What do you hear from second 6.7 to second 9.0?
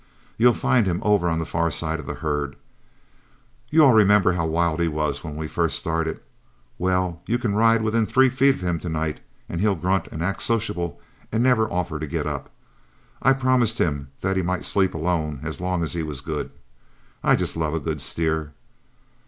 Well, you can ride within three feet of him to